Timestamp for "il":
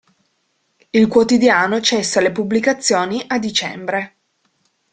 0.89-1.07